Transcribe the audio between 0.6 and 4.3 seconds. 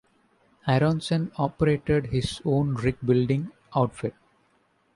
Aronson operated his own rig-building outfit.